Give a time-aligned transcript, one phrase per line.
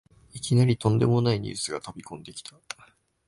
[0.33, 2.55] いきなりとんでもないニュースが飛びこんできた